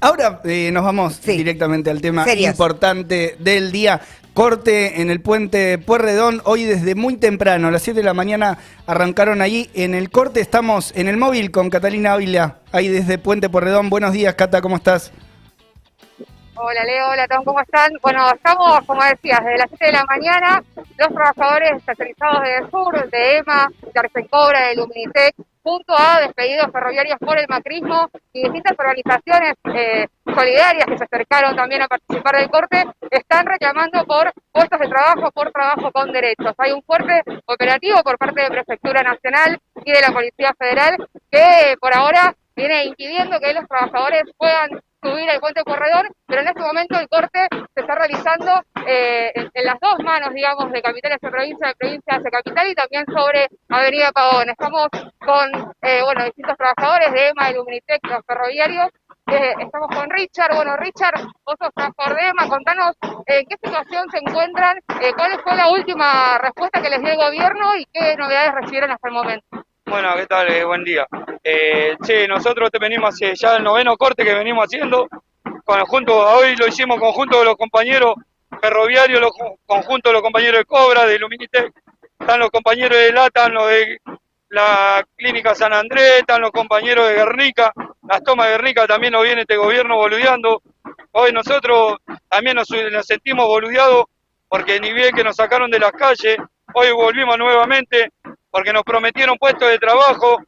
[0.00, 1.36] Ahora eh, nos vamos Sí.
[1.36, 2.50] directamente al tema Serios.
[2.50, 4.00] importante del día.
[4.32, 8.58] Corte en el puente Puerredón, hoy desde muy temprano, a las 7 de la mañana
[8.86, 9.68] arrancaron allí.
[9.74, 13.90] En el corte estamos en el móvil con Catalina Ávila, ahí desde Puente Puerredón.
[13.90, 15.10] Buenos días, Cata, ¿cómo estás?
[16.54, 17.90] Hola Leo, hola Tom, ¿cómo están?
[18.00, 23.10] Bueno, estamos, como decías, desde las 7 de la mañana, los trabajadores especializados de Sur,
[23.10, 25.34] de EMA, de Argencobra, de Luminitec,
[25.68, 31.54] junto a despedidos ferroviarios por el macrismo y distintas organizaciones eh, solidarias que se acercaron
[31.56, 36.54] también a participar del corte, están reclamando por puestos de trabajo, por trabajo con derechos.
[36.56, 40.96] Hay un fuerte operativo por parte de Prefectura Nacional y de la Policía Federal
[41.30, 44.70] que por ahora viene impidiendo que los trabajadores puedan
[45.02, 49.64] subir al puente corredor, pero en este momento el corte se está realizando eh, en,
[49.64, 53.48] las dos manos, digamos, de capital hacia provincia, de provincia hacia capital y también sobre
[53.68, 54.50] Avenida Pavón.
[54.50, 54.88] Estamos
[55.18, 58.88] con, eh, bueno, distintos trabajadores de EMA, de Luminitec, los ferroviarios.
[59.30, 60.54] Eh, estamos con Richard.
[60.54, 62.96] Bueno, Richard, vos sos trabajador de EMA, contanos
[63.26, 67.10] eh, en qué situación se encuentran, eh, cuál fue la última respuesta que les dio
[67.10, 69.67] el gobierno y qué novedades recibieron hasta el momento.
[69.88, 70.48] Bueno, ¿qué tal?
[70.50, 71.06] Eh, buen día.
[71.42, 75.08] Eh, che, nosotros te venimos ya el noveno corte que venimos haciendo.
[75.64, 78.14] Conjunto, hoy lo hicimos conjunto de los compañeros
[78.60, 81.72] ferroviarios, los ju- conjunto de los compañeros de Cobra, de Luminitec,
[82.18, 83.98] están los compañeros de LATA, están los de
[84.50, 87.72] la Clínica San Andrés, están los compañeros de Guernica,
[88.08, 90.62] las tomas de Guernica también nos viene este gobierno boludeando.
[91.12, 91.96] Hoy nosotros
[92.28, 92.68] también nos
[93.06, 94.04] sentimos boludeados
[94.48, 96.38] porque ni bien que nos sacaron de las calles,
[96.72, 98.10] hoy volvimos nuevamente
[98.50, 100.38] porque nos prometieron puestos de trabajo.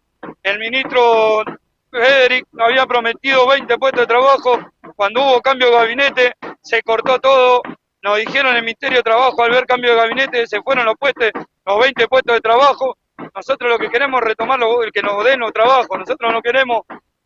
[0.42, 1.42] El ministro
[1.90, 4.58] Federic nos había prometido 20 puestos de trabajo.
[4.96, 7.62] Cuando hubo cambio de gabinete, se cortó todo.
[8.02, 10.94] Nos dijeron en el Ministerio de Trabajo, al ver cambio de gabinete, se fueron los
[10.98, 11.30] puestos,
[11.66, 12.96] los 20 puestos de trabajo.
[13.34, 15.98] Nosotros lo que queremos es retomar lo- el que nos den los trabajos.
[15.98, 16.82] Nosotros no queremos.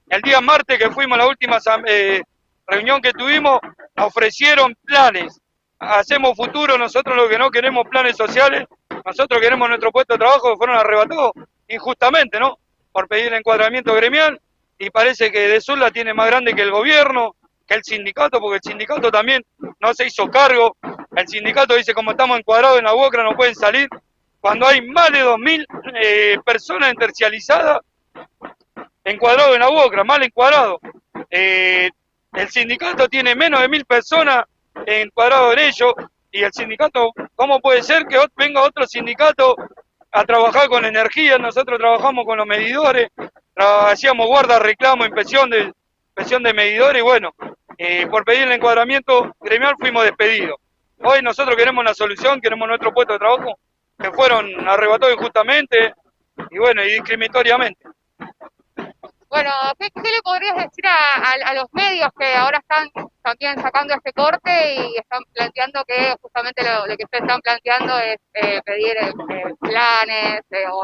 [0.09, 2.23] El día martes que fuimos a la última eh,
[2.67, 3.61] reunión que tuvimos,
[3.95, 5.41] nos ofrecieron planes.
[5.79, 8.65] Hacemos futuro, nosotros lo que no queremos planes sociales,
[9.05, 11.33] nosotros queremos nuestro puesto de trabajo que fueron arrebatados
[11.69, 12.59] injustamente, ¿no?
[12.93, 14.41] Por pedir el encuadramiento gremial
[14.79, 17.37] y parece que de Sur la tiene más grande que el gobierno,
[17.67, 19.45] que el sindicato, porque el sindicato también
[19.81, 20.77] no se hizo cargo.
[21.15, 23.89] El sindicato dice, como estamos encuadrados en la UOCRA, no pueden salir.
[24.41, 25.67] Cuando hay más de 2.000
[26.03, 27.79] eh, personas tercializadas
[29.05, 30.81] encuadrados en la UOCRA, mal encuadrados.
[31.31, 31.91] Eh,
[32.33, 34.45] el sindicato tiene menos de 1.000 personas
[34.87, 35.95] encuadrados en ello
[36.35, 39.55] y el sindicato, ¿cómo puede ser que venga otro sindicato
[40.11, 41.39] a trabajar con energía?
[41.39, 43.09] Nosotros trabajamos con los medidores,
[43.55, 45.73] hacíamos guarda, reclamo, inspección de,
[46.09, 47.31] inspección de medidores y bueno,
[47.79, 50.57] eh, por pedir el encuadramiento gremial fuimos despedidos.
[51.05, 53.57] Hoy nosotros queremos una solución, queremos nuestro puesto de trabajo,
[53.97, 55.95] que fueron arrebatados injustamente
[56.51, 57.87] y bueno, y discriminatoriamente.
[59.35, 59.51] Bueno,
[59.81, 62.89] ¿qué, le podrías decir a, a- a los medios que ahora están
[63.21, 68.17] también sacando este corte y están planteando que justamente lo, que ustedes están planteando es
[68.35, 69.13] eh, pedir eh,
[69.59, 70.83] planes eh, o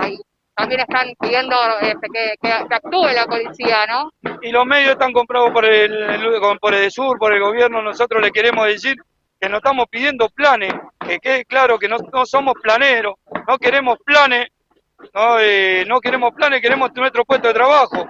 [0.56, 4.10] también están pidiendo este, que, que- actúe la policía, ¿no?
[4.42, 8.32] y los medios están comprados por el, por el sur, por el gobierno, nosotros le
[8.32, 8.96] queremos decir
[9.40, 10.74] que no estamos pidiendo planes,
[11.06, 13.14] que quede claro que no, no somos planeros,
[13.46, 14.48] no queremos planes,
[15.14, 18.08] no, eh, no queremos planes, queremos nuestro puesto de trabajo.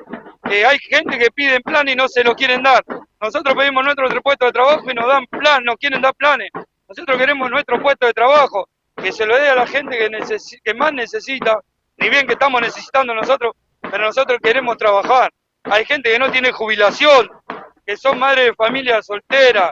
[0.50, 2.82] Eh, hay gente que pide planes y no se lo quieren dar.
[3.20, 6.50] Nosotros pedimos nuestro puesto de trabajo y nos dan plan, no quieren dar planes.
[6.88, 10.92] Nosotros queremos nuestro puesto de trabajo, que se lo dé a la gente que, más
[10.92, 11.60] necesita,
[11.98, 15.30] ni bien que estamos necesitando nosotros, pero nosotros queremos trabajar.
[15.62, 17.30] Hay gente que no tiene jubilación,
[17.86, 19.70] que son madres de familia solteras,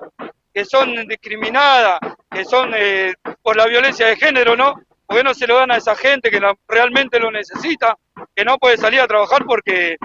[0.54, 1.98] que son discriminadas,
[2.30, 4.74] que son eh, por la violencia de género, ¿no?
[5.06, 7.96] ¿Por qué no se lo dan a esa gente que realmente lo necesita,
[8.32, 9.96] que no puede salir a trabajar porque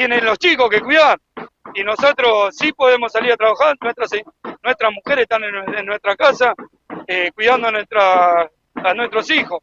[0.00, 1.20] tienen los chicos que cuidar?
[1.74, 4.10] Y nosotros sí podemos salir a trabajar, nuestras,
[4.62, 6.54] nuestras mujeres están en, en nuestra casa
[7.06, 9.60] eh, cuidando a, nuestra, a nuestros hijos.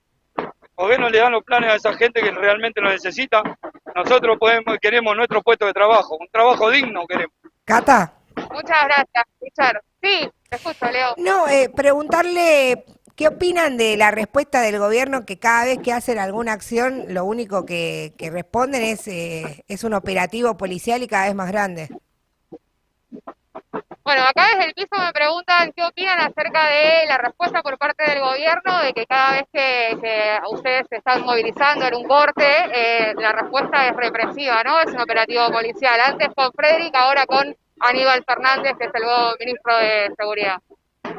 [0.76, 3.42] ¿Por qué no le dan los planes a esa gente que realmente lo necesita?
[3.96, 7.34] Nosotros podemos, queremos nuestro puesto de trabajo, un trabajo digno queremos.
[7.66, 8.14] Cata.
[8.52, 9.82] Muchas gracias, Richard.
[10.03, 11.16] Sí, te escucho, Leo.
[11.17, 12.85] No, eh, preguntarle
[13.17, 17.25] qué opinan de la respuesta del gobierno que cada vez que hacen alguna acción, lo
[17.25, 21.90] único que, responden es, eh, es un operativo policial y cada vez más grande.
[24.03, 28.09] Bueno, acá desde el piso me preguntan qué opinan acerca de la respuesta por parte
[28.09, 32.46] del gobierno, de que cada vez que, que ustedes se están movilizando en un corte,
[32.73, 34.79] eh, la respuesta es represiva, ¿no?
[34.79, 35.99] Es un operativo policial.
[35.99, 40.61] Antes con Frederick, ahora con Aníbal Fernández, que es el nuevo ministro de Seguridad.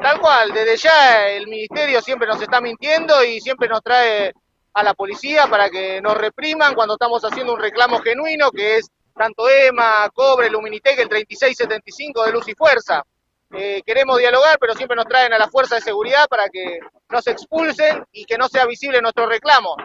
[0.01, 4.33] Tal cual, desde ya el ministerio siempre nos está mintiendo y siempre nos trae
[4.73, 8.89] a la policía para que nos repriman cuando estamos haciendo un reclamo genuino que es
[9.13, 13.03] tanto EMA, Cobre, Luminitec, el 3675 de Luz y Fuerza.
[13.51, 16.79] Eh, queremos dialogar, pero siempre nos traen a la fuerza de seguridad para que
[17.09, 19.75] nos expulsen y que no sea visible nuestro reclamo,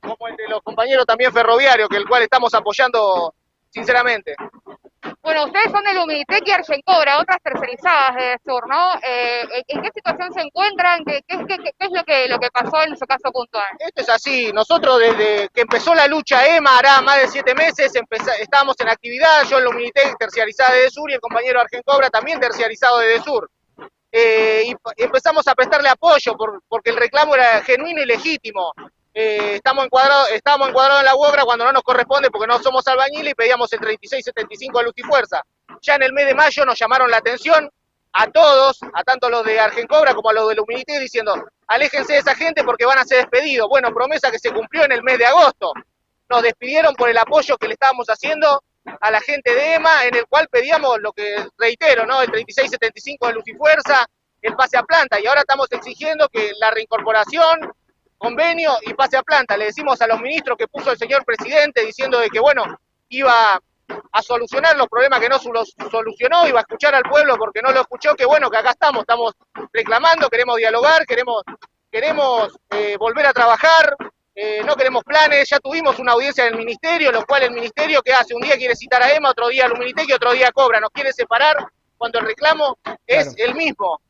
[0.00, 3.34] como el de los compañeros también ferroviarios, que el cual estamos apoyando
[3.70, 4.34] sinceramente.
[5.22, 8.94] Bueno, ustedes son de Luminitec y Argencobra, otras tercerizadas de Sur, ¿no?
[9.04, 11.04] Eh, ¿En qué situación se encuentran?
[11.04, 13.68] ¿Qué, qué, qué, qué es lo que, lo que pasó en su caso puntual?
[13.78, 17.92] Esto es así, nosotros desde que empezó la lucha EMA, hará más de siete meses,
[18.40, 22.98] estábamos en actividad, yo en Luminitec terciarizada de Sur y el compañero Argencobra también terciarizado
[22.98, 23.48] de Sur.
[24.10, 28.72] Eh, y empezamos a prestarle apoyo por, porque el reclamo era genuino y legítimo.
[29.14, 32.86] Eh, estamos encuadrados estamos encuadrados en la obra cuando no nos corresponde porque no somos
[32.88, 35.42] albañiles y pedíamos el 3675 de Luz y Fuerza.
[35.82, 37.70] Ya en el mes de mayo nos llamaron la atención
[38.14, 41.34] a todos, a tanto los de Argencobra como a los de Luminité, diciendo,
[41.66, 43.68] aléjense de esa gente porque van a ser despedidos.
[43.68, 45.72] Bueno, promesa que se cumplió en el mes de agosto.
[46.28, 48.62] Nos despidieron por el apoyo que le estábamos haciendo
[49.00, 52.20] a la gente de EMA, en el cual pedíamos lo que reitero, ¿no?
[52.20, 54.06] El 3675 de Luz y Fuerza,
[54.40, 57.72] el pase a planta, y ahora estamos exigiendo que la reincorporación
[58.22, 59.56] convenio y pase a planta.
[59.56, 62.64] Le decimos a los ministros que puso el señor presidente diciendo de que, bueno,
[63.08, 63.60] iba
[64.12, 67.80] a solucionar los problemas que no solucionó, iba a escuchar al pueblo porque no lo
[67.80, 69.34] escuchó, que bueno, que acá estamos, estamos
[69.72, 71.42] reclamando, queremos dialogar, queremos,
[71.90, 73.94] queremos eh, volver a trabajar,
[74.34, 78.00] eh, no queremos planes, ya tuvimos una audiencia en el ministerio, lo cual el ministerio
[78.02, 80.52] que hace, un día quiere citar a EMA, otro día a Luminitec y otro día
[80.52, 81.56] Cobra, nos quiere separar
[81.98, 84.00] cuando el reclamo es el mismo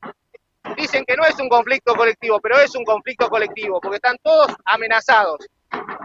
[0.76, 4.48] dicen que no es un conflicto colectivo, pero es un conflicto colectivo, porque están todos
[4.64, 5.46] amenazados.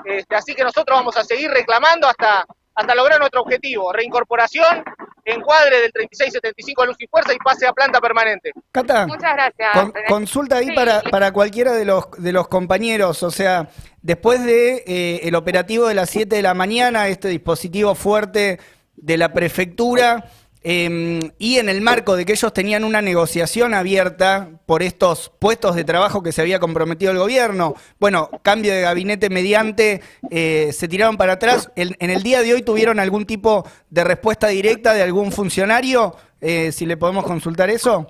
[0.05, 2.45] Este, así que nosotros vamos a seguir reclamando hasta,
[2.75, 4.83] hasta lograr nuestro objetivo, reincorporación,
[5.25, 8.51] encuadre del 3675 Luz y Fuerza y pase a planta permanente.
[8.71, 9.91] Cata, Muchas gracias.
[10.07, 13.69] consulta ahí para, para cualquiera de los, de los compañeros, o sea,
[14.01, 18.59] después de eh, el operativo de las 7 de la mañana, este dispositivo fuerte
[18.95, 20.29] de la prefectura,
[20.69, 25.77] Em, y en el marco de que ellos tenían una negociación abierta por estos puestos
[25.77, 30.89] de trabajo que se había comprometido el gobierno, bueno, cambio de gabinete mediante, eh, se
[30.89, 31.71] tiraron para atrás.
[31.77, 36.17] ¿En, el día de hoy tuvieron algún tipo de respuesta directa de algún funcionario?
[36.41, 38.05] Eh, si le podemos consultar eso.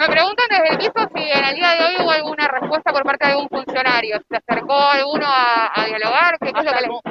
[0.00, 3.04] Me preguntan desde el piso si en el día de hoy hubo alguna respuesta por
[3.04, 4.20] parte de algún funcionario.
[4.28, 6.36] ¿Se acercó alguno a, dialogar?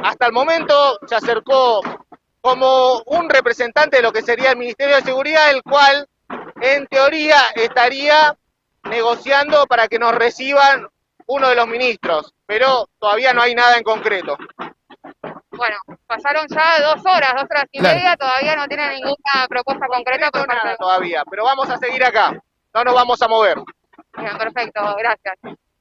[0.03, 1.81] hasta el momento se acercó
[2.41, 6.07] como un representante de lo que sería el Ministerio de Seguridad, el cual
[6.61, 8.35] en teoría estaría
[8.83, 10.87] negociando para que nos reciban
[11.25, 14.37] uno de los ministros, pero todavía no hay nada en concreto.
[15.51, 15.77] Bueno,
[16.07, 20.31] pasaron ya dos horas, dos horas y media, todavía no tienen ninguna propuesta concreta.
[20.31, 22.31] Por nada todavía, pero vamos a seguir acá,
[22.73, 23.57] no nos vamos a mover.
[24.17, 25.35] Bien, perfecto, gracias.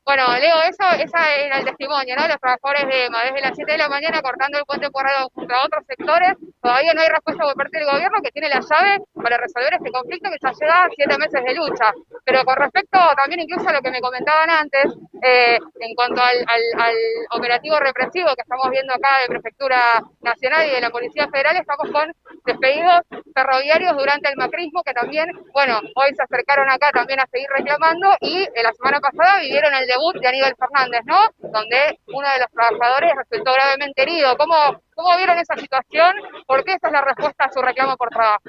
[0.09, 2.27] Bueno, Leo, eso esa era el testimonio, ¿no?
[2.27, 5.55] Los trabajadores de EMA, desde las 7 de la mañana cortando el puente Corrado junto
[5.55, 6.33] a otros sectores,
[6.63, 9.93] todavía no hay respuesta por parte del gobierno que tiene la llave para resolver este
[9.93, 11.93] conflicto que ya lleva siete meses de lucha.
[12.25, 14.87] Pero con respecto también incluso a lo que me comentaban antes,
[15.21, 16.97] eh, en cuanto al, al,
[17.33, 21.91] operativo represivo que estamos viendo acá de Prefectura Nacional y de la Policía Federal, estamos
[21.93, 22.09] con
[22.49, 23.01] despedidos
[23.35, 28.09] ferroviarios durante el macrismo que también, bueno, hoy se acercaron acá también a seguir reclamando
[28.21, 31.19] y eh, la semana pasada vivieron el de Aníbal Fernández, ¿no?
[31.39, 34.37] Donde uno de los trabajadores resultó gravemente herido.
[34.37, 34.55] ¿Cómo,
[34.95, 36.15] cómo vieron esa situación?
[36.47, 38.43] ¿Por qué esa es la respuesta a su reclamo por trabajo?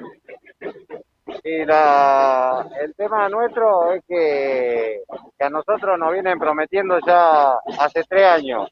[1.44, 5.02] Y la, el tema nuestro es que,
[5.38, 8.68] que, a nosotros nos vienen prometiendo ya hace tres años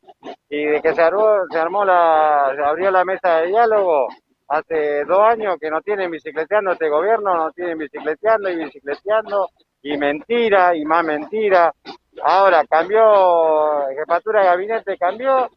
[0.48, 4.08] y de que se armó, se armó la, se abrió la mesa de diálogo
[4.48, 9.48] hace dos años que no tienen bicicleteando este gobierno, no tienen bicicleteando y bicicleteando
[9.82, 11.72] y mentira y más mentira
[12.22, 15.48] Ahora cambió, jefatura de gabinete cambió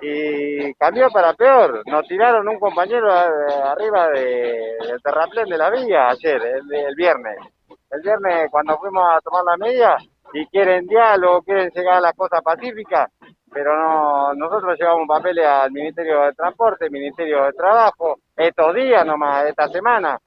[0.00, 1.82] y cambió para peor.
[1.86, 7.36] Nos tiraron un compañero arriba de, del terraplén de la villa ayer, el, viernes.
[7.90, 9.96] El viernes cuando fuimos a tomar la media
[10.32, 13.10] y quieren diálogo, quieren llegar a las cosas pacíficas,
[13.52, 19.46] pero no, nosotros llevamos papeles al Ministerio de Transporte, Ministerio de Trabajo, estos días nomás,
[19.46, 20.18] esta semana.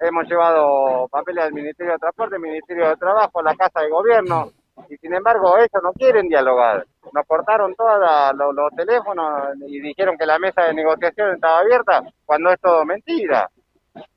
[0.00, 4.50] Hemos llevado papeles al Ministerio de Transporte, Ministerio de Trabajo, la Casa de Gobierno,
[4.88, 6.86] y sin embargo ellos no quieren dialogar.
[7.12, 8.00] Nos cortaron todos
[8.54, 13.50] los, teléfonos y dijeron que la mesa de negociación estaba abierta cuando es todo mentira.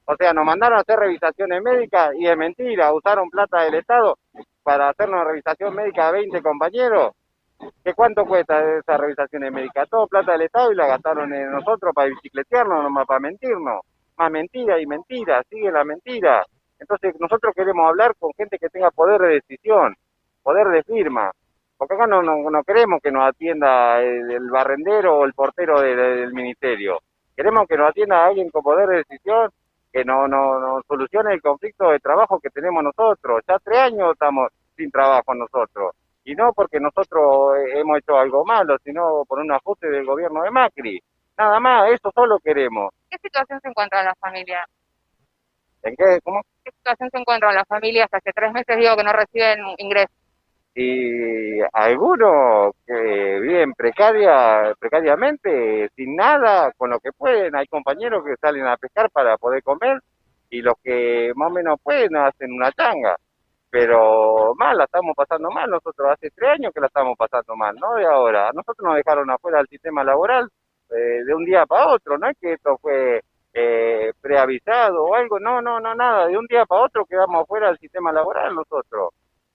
[0.06, 4.18] O sea, nos mandaron a hacer revisaciones médicas y es mentira, usaron plata del Estado
[4.63, 7.13] para hacernos una revisación médica a 20 compañeros.
[7.84, 9.89] ¿Qué cuánto cuesta esas revisaciones médicas?
[9.89, 13.82] Todo plata del Estado y la gastaron en nosotros para bicicletearnos, nomás para mentirnos.
[14.18, 16.46] Más mentira y mentira, sigue la mentira.
[16.80, 19.96] Entonces nosotros queremos hablar con gente que tenga poder de decisión
[20.44, 21.32] poder de firma.
[21.77, 27.00] Porque acá no, no, queremos que nos atienda el, barrendero o el portero del ministerio.
[27.36, 29.50] Queremos que nos atienda alguien con poder de decisión,
[29.93, 33.43] que no, no, no solucione el conflicto de trabajo que tenemos nosotros.
[33.47, 35.95] Ya tres años estamos sin trabajo nosotros.
[36.25, 40.50] Y no porque nosotros hemos hecho algo malo, sino por un ajuste del gobierno de
[40.50, 41.00] Macri.
[41.38, 42.91] Nada más, eso solo queremos.
[43.09, 44.65] ¿Qué situación se encuentra la familia?
[45.83, 46.19] ¿En qué?
[46.23, 46.41] ¿Cómo?
[46.63, 48.07] ¿Qué situación se encuentran las familias?
[48.12, 50.23] Hace tres meses digo que no reciben ingresos.
[50.75, 57.56] Y algunos que viven precaria, precariamente, sin nada, con lo que pueden.
[57.56, 60.00] Hay compañeros que salen a pescar para poder comer
[60.50, 63.15] y los que más o menos pueden hacen una changa.
[63.70, 65.70] Pero mal, la estamos pasando mal.
[65.70, 68.51] Nosotros hace tres años que la estamos pasando mal, no de ahora.
[68.53, 70.50] Nosotros nos dejaron afuera del sistema laboral
[70.89, 72.18] eh, de un día para otro.
[72.18, 73.22] No es que esto fue
[73.53, 75.39] eh, preavisado o algo.
[75.39, 76.27] No, no, no, nada.
[76.27, 79.13] De un día para otro quedamos afuera del sistema laboral nosotros.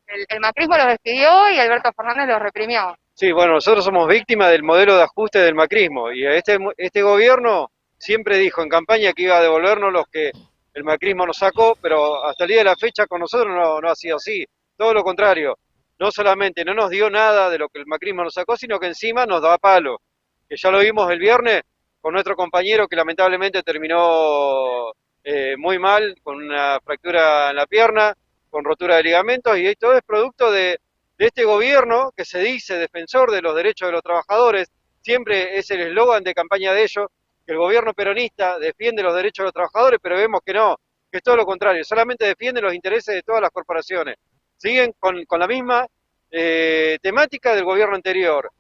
[0.09, 2.97] El, macrismo los despidió y Alberto Fernández los reprimió.
[3.15, 7.71] Sí, bueno, nosotros somos víctimas del modelo de ajuste del macrismo y este, este gobierno
[7.99, 10.31] siempre dijo en campaña que iba a devolvernos los que
[10.73, 13.91] el macrismo nos sacó, pero hasta el día de la fecha con nosotros no, no
[13.91, 14.47] ha sido así,
[14.77, 15.59] todo lo contrario,
[15.99, 18.87] no solamente no nos dio nada de lo que el macrismo nos sacó, sino que
[18.87, 20.01] encima nos da palo,
[20.49, 21.63] que ya lo vimos el viernes
[22.01, 24.93] con nuestro compañero que lamentablemente terminó
[25.25, 28.15] eh, muy mal, con una fractura en la pierna,
[28.51, 30.79] con rotura de ligamentos, y todo es producto de,
[31.19, 34.69] este gobierno que se dice defensor de los derechos de los trabajadores,
[35.03, 37.07] siempre es el eslogan de campaña de ellos,
[37.45, 40.77] que el gobierno peronista defiende los derechos de los trabajadores, pero vemos que no,
[41.11, 44.17] que es todo lo contrario, solamente defiende los intereses de todas las corporaciones.
[44.57, 45.87] Siguen con, la misma
[46.31, 48.51] eh, temática del gobierno anterior.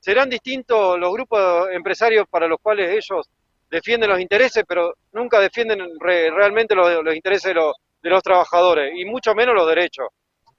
[0.00, 3.28] Serán distintos los grupos empresarios para los cuales ellos
[3.70, 8.22] defienden los intereses, pero nunca defienden re- realmente los, los intereses de los, de los
[8.22, 10.08] trabajadores, y mucho menos los derechos.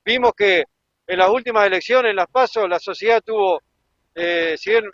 [0.04, 0.64] Vimos que
[1.08, 3.62] en las últimas elecciones, en las pasos, la sociedad tuvo,
[4.16, 4.86] eh, si bien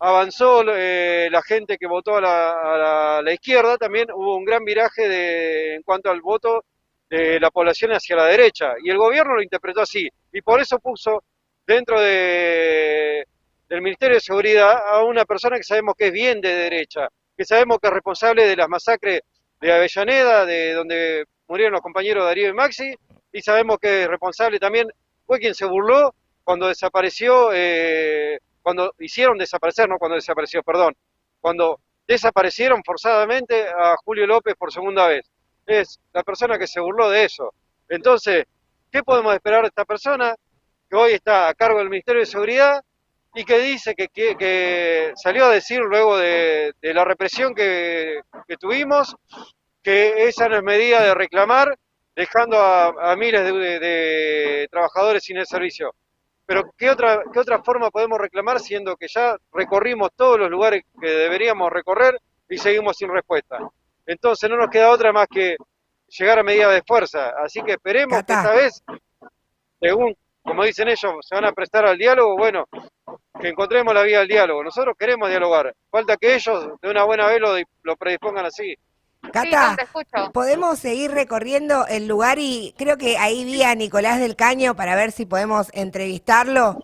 [0.00, 4.36] avanzó eh, la gente que votó a la, a la- a la izquierda, también hubo
[4.36, 6.64] un gran viraje de, en cuanto al voto
[7.08, 8.74] de la población hacia la derecha.
[8.82, 10.08] Y el gobierno lo interpretó así.
[10.32, 11.22] Y por eso puso
[11.66, 13.24] dentro de,
[13.68, 17.44] del Ministerio de Seguridad a una persona que sabemos que es bien de derecha, que
[17.44, 19.20] sabemos que es responsable de las masacres
[19.60, 22.94] de Avellaneda, de donde murieron los compañeros Darío y Maxi,
[23.30, 24.88] y sabemos que es responsable también,
[25.26, 30.96] fue quien se burló cuando desapareció, eh, cuando hicieron desaparecer, no cuando desapareció, perdón,
[31.42, 31.78] cuando
[32.08, 35.30] desaparecieron forzadamente a Julio López por segunda vez.
[35.66, 37.52] Es la persona que se burló de eso.
[37.86, 38.46] Entonces,
[38.90, 40.34] ¿qué podemos esperar de esta persona
[40.88, 42.82] que hoy está a cargo del Ministerio de Seguridad
[43.34, 48.22] y que dice que, que- salió a decir luego de, la represión que
[48.58, 49.14] tuvimos
[49.82, 51.76] que esa no es medida de reclamar,
[52.14, 55.94] dejando a, a miles de, de- de trabajadores sin el servicio.
[56.46, 60.82] Pero ¿qué otra, ¿qué otra forma podemos reclamar siendo que ya recorrimos todos los lugares
[61.00, 63.58] que deberíamos recorrer y seguimos sin respuesta?
[64.06, 65.56] Entonces no nos queda otra más que
[66.08, 67.32] llegar a medida de fuerza.
[67.42, 68.82] Así que esperemos que esta vez,
[69.80, 72.66] según, como dicen ellos, se van a prestar al diálogo, bueno,
[73.40, 74.62] que encontremos la vía del diálogo.
[74.62, 75.72] Nosotros queremos dialogar.
[75.90, 78.74] Falta que ellos de una buena vez lo, lo predispongan así.
[79.32, 79.76] Cata,
[80.32, 84.94] podemos seguir recorriendo el lugar y creo que ahí vi a Nicolás del Caño para
[84.94, 86.78] ver si podemos entrevistarlo.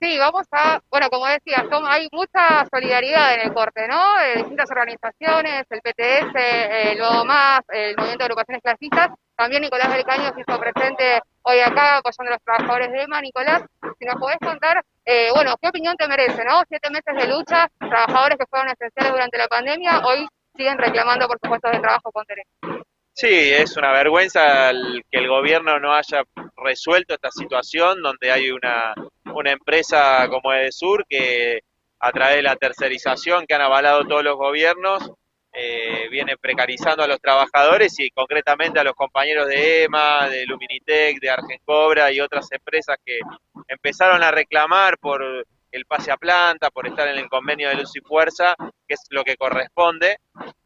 [0.00, 4.00] Sí, vamos a, bueno, como decía, son- hay mucha solidaridad en el corte, ¿no?
[4.18, 9.92] De distintas organizaciones, el PTS, el Nuevo Más, el Movimiento de Agrupaciones Clasistas, también Nicolás
[9.92, 13.20] del Caño se hizo presente hoy acá apoyando a los trabajadores de EMA.
[13.22, 13.62] Nicolás,
[13.98, 16.62] si nos podés contar, eh, bueno, ¿qué opinión te merece, no?
[16.68, 20.28] Siete meses de lucha, trabajadores que fueron esenciales durante la pandemia, hoy
[20.58, 22.84] siguen reclamando por sus puestos de trabajo con derecho.
[23.12, 24.70] Sí, es una vergüenza
[25.10, 26.22] que el gobierno no haya
[26.56, 31.60] resuelto esta situación donde hay una, una empresa como Edesur que
[32.00, 35.10] a través de la tercerización que han avalado todos los gobiernos
[35.52, 41.18] eh, viene precarizando a los trabajadores y concretamente a los compañeros de EMA, de Luminitec,
[41.20, 43.18] de Argencobra y otras empresas que
[43.66, 47.94] empezaron a reclamar por el pase a planta, por estar en el convenio de luz
[47.96, 50.18] y fuerza, que es lo que corresponde.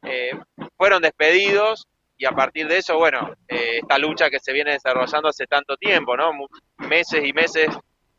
[0.03, 0.33] Eh,
[0.77, 5.29] fueron despedidos y a partir de eso, bueno, eh, esta lucha que se viene desarrollando
[5.29, 6.33] hace tanto tiempo, ¿no?
[6.79, 7.69] Meses y meses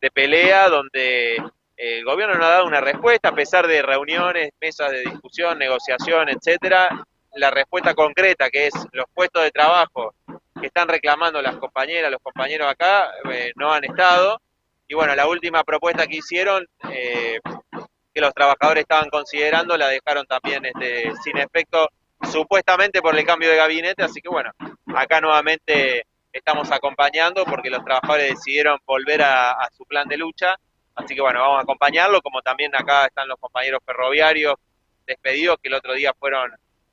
[0.01, 4.51] de pelea donde eh, el gobierno no ha dado una respuesta, a pesar de reuniones,
[4.59, 6.89] mesas de discusión, negociación, etcétera,
[7.35, 10.13] la respuesta concreta, que es los puestos de trabajo
[10.59, 14.39] que están reclamando las compañeras, los compañeros acá, eh, no han estado.
[14.93, 17.39] Y bueno, la última propuesta que hicieron, eh,
[18.13, 21.89] que los trabajadores estaban considerando, la dejaron también este, sin efecto
[22.31, 24.51] supuestamente por el cambio de gabinete, así que bueno,
[24.95, 30.53] acá nuevamente estamos acompañando porque los trabajadores decidieron volver a, su plan de lucha,
[30.93, 34.53] así que bueno, vamos a acompañarlo, como también acá están los compañeros ferroviarios
[35.07, 36.51] despedidos que el otro día fueron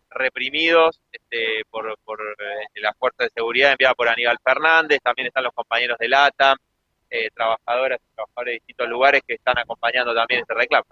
[0.08, 5.44] reprimidos este, por, por eh, las fuerzas de seguridad enviadas por Aníbal Fernández, también están
[5.44, 6.56] los compañeros de LATAM,
[7.10, 10.86] eh, trabajadoras y trabajadores de distintos lugares que están acompañando también este reclamo.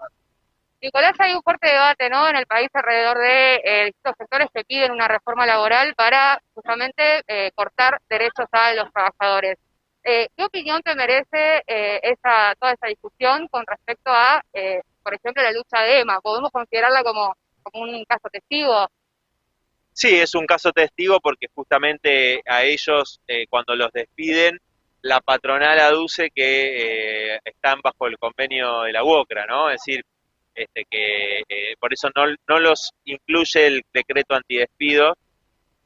[0.81, 2.29] Nicolás, hay un fuerte debate ¿no?
[2.29, 7.21] en el país alrededor de eh, distintos sectores que piden una reforma laboral para justamente
[7.27, 9.57] eh, cortar derechos a los trabajadores.
[10.03, 15.13] Eh, ¿Qué opinión te merece eh, esa, toda esa discusión con respecto a, eh, por
[15.13, 16.21] ejemplo, la lucha de EMA?
[16.21, 18.87] ¿Podemos considerarla como, como un caso testigo?
[19.91, 24.57] Sí, es un caso testigo porque justamente a ellos, eh, cuando los despiden,
[25.01, 29.69] la patronal aduce que eh, están bajo el convenio de la UOCRA, ¿no?
[29.69, 30.03] Es decir,
[30.55, 35.15] este, que eh, por eso no, no los incluye el decreto antidespido.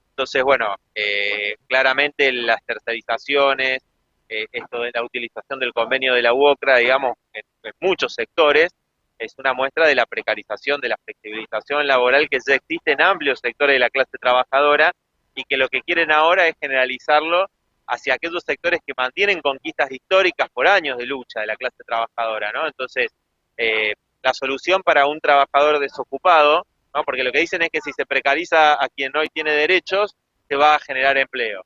[0.10, 3.84] Entonces, bueno, eh, claramente las tercerizaciones,
[4.30, 8.72] eh, esto de la utilización del convenio de la UOCRA, digamos, en, en muchos sectores,
[9.20, 13.40] es una muestra de la precarización, de la flexibilización laboral que ya existe en amplios
[13.40, 14.92] sectores de la clase trabajadora
[15.36, 17.48] y que lo que quieren ahora es generalizarlo
[17.94, 22.52] hacia aquellos sectores que mantienen conquistas históricas por años de lucha de la clase trabajadora,
[22.52, 22.66] ¿no?
[22.68, 23.12] Entonces,
[23.58, 27.04] eh, la solución para un trabajador desocupado, ¿no?
[27.04, 30.16] Porque lo que dicen es que si se precariza a quien hoy tiene derechos,
[30.48, 31.66] se va a generar empleo.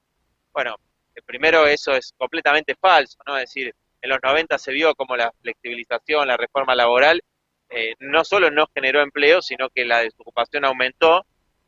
[0.53, 0.75] Bueno,
[1.15, 3.37] eh, primero eso es completamente falso, ¿no?
[3.37, 7.21] Es decir, en los 90 se vio como la flexibilización, la reforma laboral,
[7.69, 11.25] eh, no solo no generó empleo, sino que la desocupación aumentó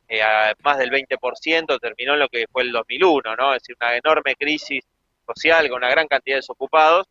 [0.10, 3.54] eh, a más del 20%, terminó en lo que fue el 2001, ¿no?
[3.54, 4.84] Es decir, una enorme crisis
[5.26, 7.08] social con una gran cantidad de desocupados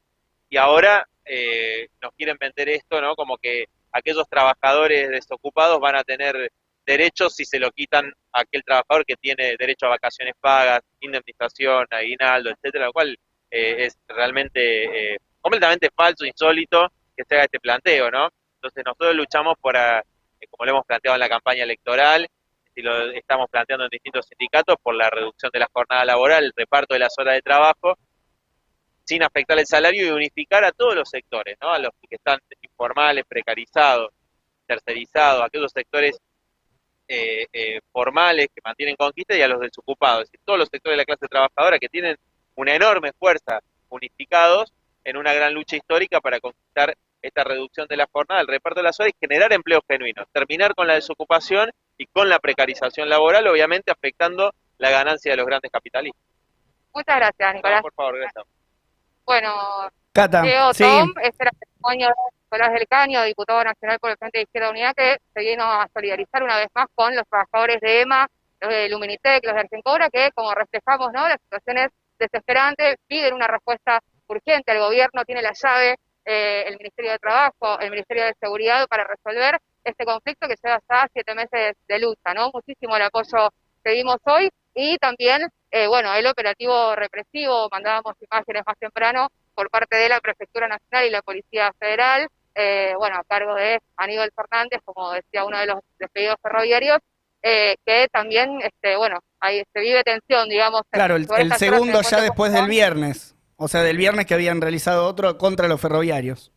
[0.50, 3.14] y ahora eh, nos quieren vender esto, ¿no?
[3.14, 6.50] Como que aquellos trabajadores desocupados van a tener
[6.84, 11.86] derechos si se lo quitan a aquel trabajador que tiene derecho a vacaciones pagas, indemnización,
[11.90, 13.16] aguinaldo, etcétera, lo cual
[13.50, 18.28] eh, es realmente eh, completamente falso, insólito que se haga este planteo, ¿no?
[18.54, 20.02] Entonces nosotros luchamos por, eh,
[20.50, 22.26] como lo hemos planteado en la campaña electoral,
[22.78, 26.52] y lo estamos planteando en distintos sindicatos, por la reducción de la jornada laboral, el
[26.54, 27.98] reparto de las horas de trabajo,
[29.02, 31.72] sin afectar el salario y unificar a todos los sectores, ¿no?
[31.72, 34.10] A los que están informales, precarizados,
[34.64, 36.20] tercerizados, a aquellos sectores
[37.08, 40.92] eh, eh, formales que mantienen conquista y a los desocupados, es decir, todos los sectores
[40.92, 42.16] de la clase trabajadora que tienen
[42.54, 48.08] una enorme fuerza unificados en una gran lucha histórica para conquistar esta reducción de la
[48.12, 52.06] jornada, el reparto de las horas y generar empleos genuinos, terminar con la desocupación y
[52.06, 56.22] con la precarización laboral, obviamente afectando la ganancia de los grandes capitalistas.
[56.94, 57.78] Muchas gracias, Nicolás.
[57.78, 58.44] No, por favor, gracias.
[59.24, 59.52] Bueno,
[60.12, 60.84] Cata, Leo sí.
[60.84, 64.42] Tom, este era el testimonio de Nicolás del Caño, diputado nacional por el Frente de
[64.44, 68.26] Izquierda Unidad, que se vino a solidarizar una vez más con los trabajadores de EMA,
[68.60, 71.28] los de Luminitec, los de Argencobra, que como reflejamos, ¿no?
[71.28, 74.72] Las situaciones desesperantes piden una respuesta urgente.
[74.72, 79.04] El gobierno tiene la llave, eh, el Ministerio de Trabajo, el Ministerio de Seguridad para
[79.04, 82.50] resolver este conflicto que lleva ya siete meses de lucha, ¿no?
[82.52, 83.50] Muchísimo el apoyo
[83.84, 89.70] que vimos hoy y también, eh, bueno, el operativo represivo, mandábamos imágenes más temprano por
[89.70, 94.30] parte de la Prefectura Nacional y la Policía Federal, eh, bueno, a cargo de Aníbal
[94.34, 96.98] Fernández, como decía uno de los despedidos ferroviarios,
[97.42, 100.82] eh, que también, este, bueno, ahí se vive tensión, digamos.
[100.90, 103.34] Claro, el, el segundo ya después del viernes.
[103.56, 106.52] O sea, del viernes que habían realizado otro contra los ferroviarios.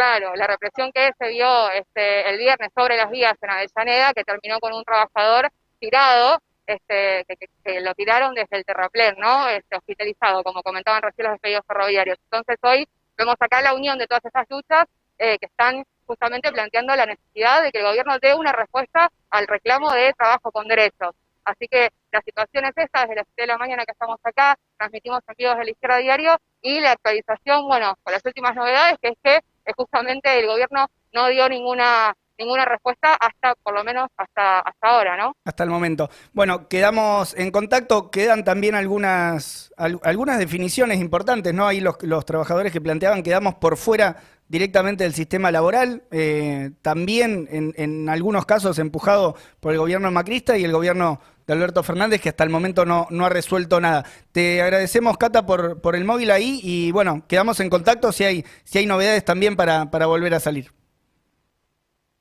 [0.00, 4.24] Claro, la represión que se vio este, el viernes sobre las vías en Avellaneda, que
[4.24, 9.46] terminó con un trabajador tirado, este, que, que- que lo tiraron desde el terraplén, ¿no?
[9.48, 12.16] Este, hospitalizado, como comentaban recién los despedidos ferroviarios.
[12.24, 14.86] Entonces hoy vemos acá la unión de todas esas luchas
[15.18, 19.46] eh, que están justamente planteando la necesidad de que el gobierno dé una respuesta al
[19.46, 21.14] reclamo de trabajo con derechos.
[21.44, 24.56] Así que la situación es esta, desde las 7 de la mañana que estamos acá,
[24.78, 28.96] transmitimos en vivo desde la izquierda diario y la actualización, bueno, con las últimas novedades,
[29.02, 29.40] que es que
[29.76, 35.14] justamente el gobierno no dio ninguna ninguna respuesta hasta, por lo menos hasta, hasta ahora,
[35.14, 35.34] ¿no?
[35.44, 36.08] Hasta el momento.
[36.32, 41.66] Bueno, quedamos en contacto, quedan también algunas, al- algunas definiciones importantes, ¿no?
[41.66, 44.16] Ahí los, los trabajadores que planteaban quedamos por fuera
[44.48, 50.56] directamente del sistema laboral, eh, también en, en algunos casos empujado por el gobierno macrista
[50.56, 54.04] y el gobierno de Alberto Fernández, que hasta el momento no, no ha resuelto nada.
[54.30, 58.44] Te agradecemos, Cata, por, por el móvil ahí y bueno, quedamos en contacto si hay,
[58.62, 60.72] si hay novedades también para, para volver a salir.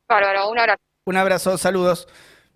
[0.07, 0.81] Bárbaro, un abrazo.
[1.05, 2.07] Un abrazo, saludos.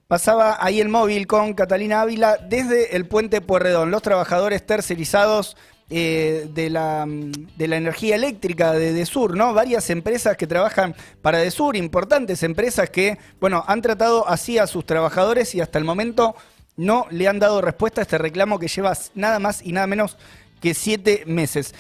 [0.07, 3.91] Pasaba ahí el móvil con Catalina Ávila desde el puente Puerredón.
[3.91, 5.55] Los trabajadores tercerizados
[5.91, 9.53] eh, de, la, de la energía eléctrica de Desur, ¿no?
[9.53, 14.85] Varias empresas que trabajan para Desur, importantes empresas que, bueno, han tratado así a sus
[14.85, 16.35] trabajadores y hasta el momento
[16.77, 20.17] no le han dado respuesta a este reclamo que lleva nada más y nada menos
[20.61, 21.75] que siete meses.